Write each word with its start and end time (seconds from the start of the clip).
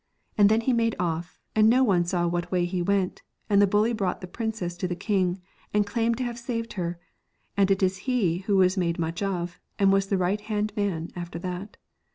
And 0.35 0.49
then 0.49 0.61
he 0.61 0.73
made 0.73 0.95
off, 0.97 1.37
and 1.55 1.69
no 1.69 1.83
one 1.83 2.05
saw 2.05 2.25
what 2.25 2.51
way 2.51 2.65
he 2.65 2.81
went, 2.81 3.21
and 3.51 3.61
the 3.61 3.67
bully 3.67 3.93
brought 3.93 4.19
the 4.19 4.25
princess 4.25 4.75
to 4.77 4.87
the 4.87 4.95
king, 4.95 5.39
and 5.75 5.85
claimed 5.85 6.17
to 6.17 6.23
have 6.23 6.39
saved 6.39 6.73
her, 6.73 6.97
and 7.55 7.69
it 7.69 7.83
is 7.83 7.97
he 8.09 8.39
who 8.47 8.57
was 8.57 8.77
made 8.77 8.97
much 8.97 9.21
of, 9.21 9.59
and 9.77 9.93
was 9.93 10.07
the 10.07 10.17
right 10.17 10.41
hand 10.41 10.73
man 10.75 11.11
after 11.15 11.37
that. 11.37 11.77